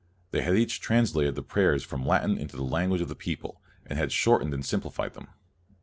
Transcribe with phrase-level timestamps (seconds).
[0.31, 3.99] They had each translated the prayers from Latin into the language of the people, and
[3.99, 5.27] had shortened and simpli fied them.